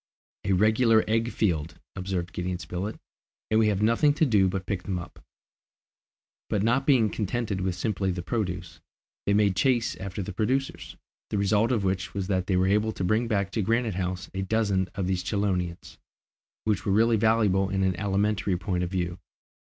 [0.45, 2.97] "A regular egg field," observed Gideon Spilett,
[3.51, 5.19] "and we have nothing to do but to pick them up."
[6.49, 8.79] But not being contented with simply the produce,
[9.27, 10.97] they made chase after the producers,
[11.29, 14.27] the result of which was that they were able to bring back to Granite House
[14.33, 15.99] a dozen of these chelonians,
[16.63, 19.19] which were really valuable in an alimentary point of view.